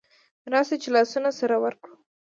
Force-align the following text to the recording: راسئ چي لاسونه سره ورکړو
راسئ 0.51 0.75
چي 0.83 0.89
لاسونه 0.95 1.29
سره 1.39 1.55
ورکړو 1.63 1.93